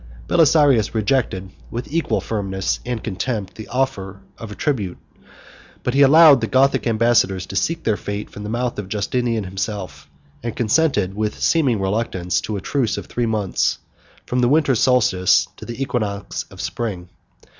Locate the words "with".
1.69-1.93, 11.13-11.39